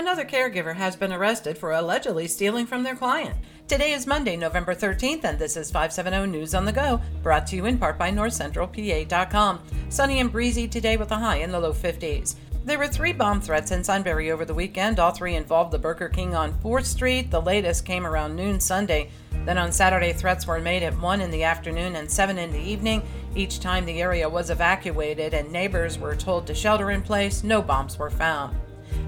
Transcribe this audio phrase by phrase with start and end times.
[0.00, 3.36] Another caregiver has been arrested for allegedly stealing from their client.
[3.68, 7.56] Today is Monday, November 13th, and this is 570 News on the Go, brought to
[7.56, 9.60] you in part by NorthCentralPA.com.
[9.90, 12.36] Sunny and breezy today with a high in the low 50s.
[12.64, 14.98] There were three bomb threats in Sunbury over the weekend.
[14.98, 17.30] All three involved the Burger King on 4th Street.
[17.30, 19.10] The latest came around noon Sunday.
[19.44, 22.58] Then on Saturday, threats were made at 1 in the afternoon and 7 in the
[22.58, 23.02] evening.
[23.36, 27.60] Each time the area was evacuated and neighbors were told to shelter in place, no
[27.60, 28.56] bombs were found.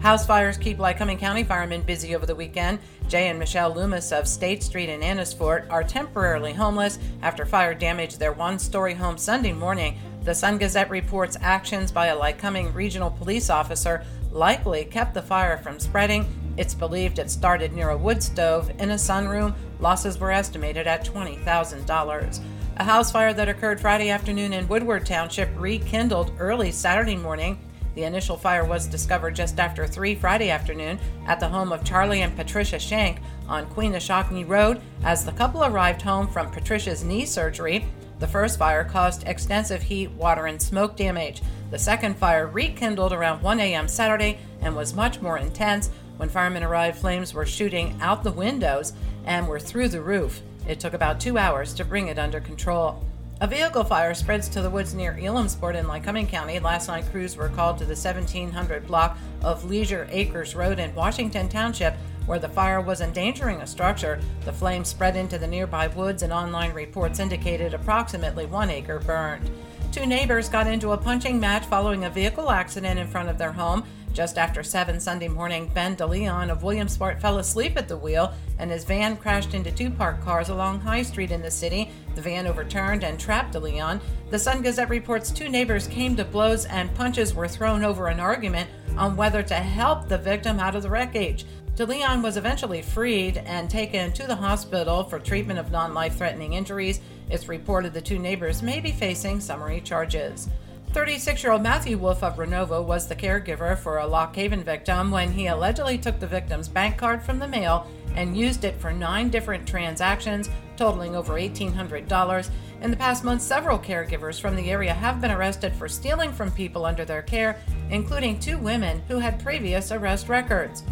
[0.00, 2.78] House fires keep Lycoming County firemen busy over the weekend.
[3.08, 7.74] Jay and Michelle Loomis of State Street in Antes Fort are temporarily homeless after fire
[7.74, 9.98] damaged their one story home Sunday morning.
[10.24, 15.58] The Sun Gazette reports actions by a Lycoming regional police officer likely kept the fire
[15.58, 16.26] from spreading.
[16.56, 19.54] It's believed it started near a wood stove in a sunroom.
[19.80, 22.40] Losses were estimated at $20,000.
[22.76, 27.58] A house fire that occurred Friday afternoon in Woodward Township rekindled early Saturday morning.
[28.00, 32.22] The initial fire was discovered just after 3 Friday afternoon at the home of Charlie
[32.22, 37.84] and Patricia Shank on Quenshukeny Road as the couple arrived home from Patricia's knee surgery.
[38.18, 41.42] The first fire caused extensive heat, water, and smoke damage.
[41.70, 43.86] The second fire rekindled around 1 a.m.
[43.86, 45.90] Saturday and was much more intense.
[46.16, 48.94] When firemen arrived, flames were shooting out the windows
[49.26, 50.40] and were through the roof.
[50.66, 53.04] It took about two hours to bring it under control.
[53.42, 56.58] A vehicle fire spreads to the woods near Elimsport in Lycoming County.
[56.58, 61.48] Last night, crews were called to the 1700 block of Leisure Acres Road in Washington
[61.48, 61.94] Township,
[62.26, 64.20] where the fire was endangering a structure.
[64.44, 69.50] The flames spread into the nearby woods, and online reports indicated approximately one acre burned.
[69.90, 73.52] Two neighbors got into a punching match following a vehicle accident in front of their
[73.52, 73.84] home.
[74.12, 78.70] Just after 7 Sunday morning, Ben DeLeon of Williamsport fell asleep at the wheel and
[78.70, 81.90] his van crashed into two parked cars along High Street in the city.
[82.16, 84.00] The van overturned and trapped DeLeon.
[84.30, 88.18] The Sun Gazette reports two neighbors came to blows and punches were thrown over an
[88.18, 91.46] argument on whether to help the victim out of the wreckage.
[91.76, 96.54] DeLeon was eventually freed and taken to the hospital for treatment of non life threatening
[96.54, 97.00] injuries.
[97.30, 100.48] It's reported the two neighbors may be facing summary charges.
[100.92, 105.12] 36 year old Matthew Wolf of Renovo was the caregiver for a Lock Haven victim
[105.12, 107.86] when he allegedly took the victim's bank card from the mail
[108.16, 112.50] and used it for nine different transactions, totaling over $1,800.
[112.80, 116.50] In the past month, several caregivers from the area have been arrested for stealing from
[116.50, 120.82] people under their care, including two women who had previous arrest records.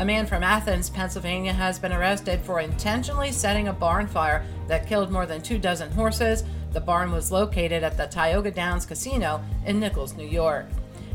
[0.00, 4.86] A man from Athens, Pennsylvania has been arrested for intentionally setting a barn fire that
[4.86, 6.44] killed more than two dozen horses.
[6.72, 10.66] The barn was located at the Tioga Downs Casino in Nichols, New York.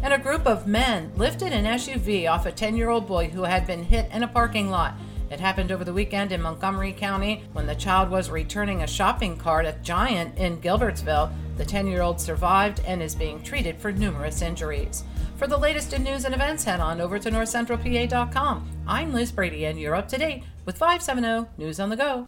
[0.02, 3.44] And a group of men lifted an SUV off a 10 year old boy who
[3.44, 4.96] had been hit in a parking lot.
[5.30, 9.38] It happened over the weekend in Montgomery County when the child was returning a shopping
[9.38, 11.32] cart at Giant in Gilbertsville.
[11.58, 15.04] The 10 year old survived and is being treated for numerous injuries.
[15.36, 18.70] For the latest in news and events, head on over to northcentralpa.com.
[18.88, 22.28] I'm Liz Brady, and you're up to date with 570 News on the Go.